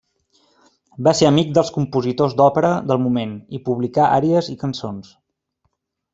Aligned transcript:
Va 1.07 1.11
ser 1.19 1.27
amic 1.31 1.51
dels 1.57 1.69
compositors 1.75 2.33
d'òpera 2.39 2.71
del 2.93 3.01
moment, 3.05 3.37
i 3.59 3.63
publicà 3.69 4.09
àries 4.21 4.51
i 4.55 4.57
cançons. 4.65 5.15